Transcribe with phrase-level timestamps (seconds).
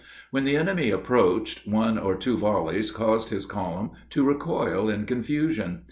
[0.31, 5.79] When the enemy approached, one or two volleys caused his column to recoil in confusion.